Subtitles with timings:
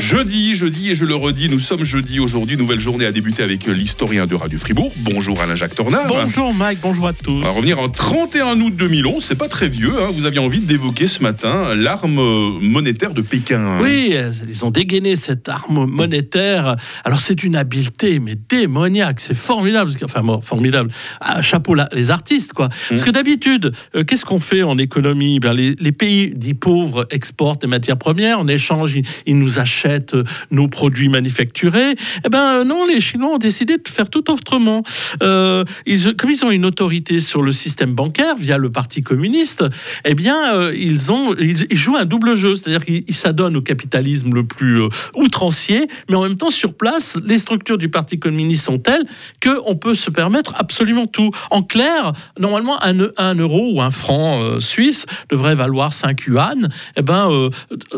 [0.00, 2.56] Jeudi, jeudi, et je le redis, nous sommes jeudi aujourd'hui.
[2.56, 4.92] Nouvelle journée à débuter avec l'historien de Radio Fribourg.
[4.98, 6.08] Bonjour Alain-Jacques Tornard.
[6.08, 7.30] Bonjour Mike, bonjour à tous.
[7.32, 9.92] On va revenir en 31 août 2011, c'est pas très vieux.
[10.00, 10.08] hein.
[10.12, 13.78] Vous aviez envie d'évoquer ce matin l'arme monétaire de Pékin.
[13.82, 16.74] Oui, euh, ils ont dégainé cette arme monétaire.
[17.04, 19.20] Alors c'est une habileté, mais démoniaque.
[19.20, 19.92] C'est formidable.
[20.02, 20.90] Enfin, formidable.
[21.20, 22.68] Ah, chapeau là, les artistes, quoi.
[22.88, 25.38] Parce que d'habitude, euh, qu'est-ce qu'on fait en économie?
[25.38, 28.40] Ben, les, les pays dits pauvres exportent des matières premières.
[28.40, 31.94] En échange, ils, ils nous achètent euh, nos produits manufacturés.
[32.24, 34.82] Eh ben euh, non, les Chinois ont décidé de faire tout autrement.
[35.22, 39.64] Euh, ils, comme ils ont une autorité sur le système bancaire via le Parti communiste,
[40.04, 42.56] eh bien, euh, ils, ont, ils, ils jouent un double jeu.
[42.56, 46.74] C'est-à-dire qu'ils ils s'adonnent au capitalisme le plus euh, outrancier, mais en même temps, sur
[46.74, 49.04] place, les structures du Parti communiste sont telles
[49.42, 51.30] qu'on peut se permettre absolument tout.
[51.50, 56.68] En clair, normalement, un, un euro ou un franc suisse devrait valoir 5 yuan.
[56.96, 57.28] Eh ben,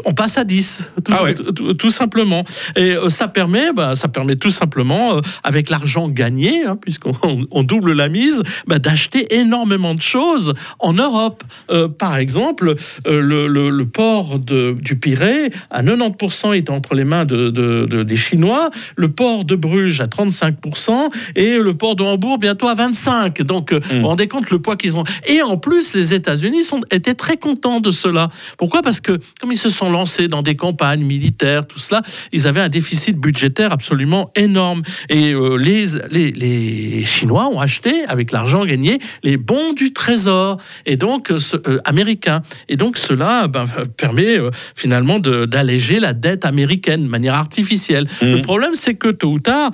[0.05, 1.35] on passe à 10, tout, Ah ouais.
[1.35, 2.45] tout- tout simplement.
[2.77, 7.13] Et euh, ça permet, bah, ça permet tout simplement, euh, avec l'argent gagné, hein, puisqu'on
[7.23, 11.43] on- on double la mise, bah, d'acheter énormément de choses en Europe.
[11.71, 12.75] Euh, par exemple,
[13.07, 17.87] le, le- le port de- du Pirée, à 90% est entre les mains de, de-
[17.89, 22.69] de- des Chinois, le port de Bruges à 35% et le port de Hambourg bientôt
[22.69, 23.45] à 25%.
[23.45, 25.05] Donc, euh, vous vous rendez compte le poids qu'ils ont.
[25.27, 28.29] Et en plus, les États-Unis sont, étaient très contents de cela.
[28.59, 28.83] Pourquoi?
[28.83, 32.61] Parce que comme ils se sont lancés dans des campagnes militaires, tout cela, ils avaient
[32.61, 34.83] un déficit budgétaire absolument énorme.
[35.11, 40.57] Et euh, les, les, les Chinois ont acheté, avec l'argent gagné, les bons du Trésor,
[40.87, 42.43] et donc ce- euh, américain.
[42.69, 48.07] Et donc cela ben, permet euh, finalement d'alléger la dette américaine de manière artificielle.
[48.23, 49.71] Le problème, c'est que tôt ou tard,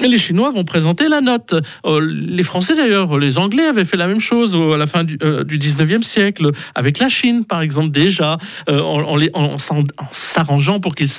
[0.00, 1.54] les Chinois vont présenter la note.
[2.00, 5.58] Les Français, d'ailleurs, les Anglais avaient fait la même chose à la fin du, du
[5.58, 10.94] 19e siècle, avec la Chine, par exemple, déjà, en, en les- en s'en- s'arrangeant pour
[10.94, 11.10] qu'ils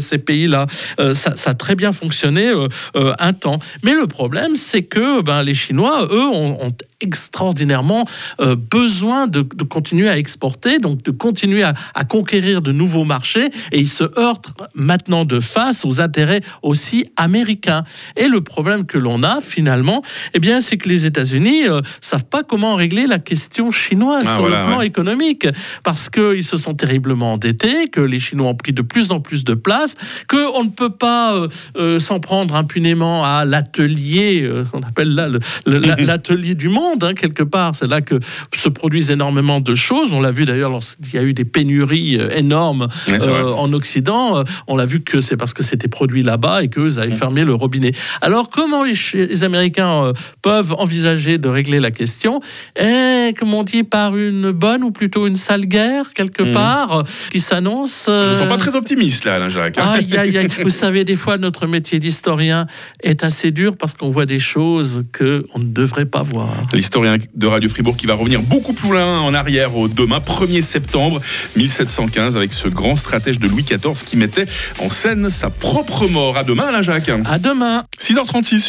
[0.00, 0.66] ces pays-là.
[1.00, 3.58] Euh, ça, ça a très bien fonctionné euh, euh, un temps.
[3.82, 8.04] Mais le problème, c'est que ben, les Chinois, eux, ont, ont extraordinairement
[8.40, 13.04] euh, besoin de, de continuer à exporter, donc de continuer à, à conquérir de nouveaux
[13.04, 17.84] marchés, et ils se heurtent maintenant de face aux intérêts aussi américains.
[18.16, 20.02] Et le problème que l'on a finalement,
[20.34, 24.34] eh bien, c'est que les États-Unis euh, savent pas comment régler la question chinoise Ah,
[24.34, 24.86] sur voilà, le plan ouais.
[24.86, 25.46] économique,
[25.84, 29.44] parce qu'ils se sont terriblement endettés, que les Chinois ont pris de plus en plus
[29.44, 29.94] de place,
[30.28, 35.28] qu'on ne peut pas euh, s'en prendre impunément à l'atelier, on appelle là
[35.66, 37.74] l'atelier du monde, hein, quelque part.
[37.74, 38.16] C'est là que
[38.54, 40.12] se produisent énormément de choses.
[40.12, 44.38] On l'a vu d'ailleurs lorsqu'il y a eu des pénuries euh, énormes euh, en Occident.
[44.38, 47.44] Euh, On l'a vu que c'est parce que c'était produit là-bas et qu'eux avaient fermé
[47.44, 47.92] le robinet.
[48.20, 50.12] Alors, comment les, Américains euh,
[50.42, 52.40] peuvent envisager de régler la question?
[52.80, 56.52] Eh, comme on dit, par une bonne ou plutôt une sale guerre, quelque Mhm.
[56.52, 58.04] part, euh, qui s'annonce.
[58.06, 59.78] Je ne euh, sens pas très optimiste là, Alain Jacques.
[59.78, 59.92] hein.
[59.94, 60.48] Aïe, aïe, aïe.
[60.62, 62.66] Vous savez, des fois, notre métier d'historien
[63.02, 66.52] est assez dur parce qu'on voit des choses qu'on ne devrait pas voir.
[66.78, 70.62] L'historien de Radio Fribourg qui va revenir beaucoup plus loin en arrière au demain 1er
[70.62, 71.18] septembre
[71.56, 74.46] 1715 avec ce grand stratège de Louis XIV qui mettait
[74.78, 76.36] en scène sa propre mort.
[76.36, 77.10] À demain Alain Jacques.
[77.24, 77.82] À demain.
[78.00, 78.66] 6h36 sur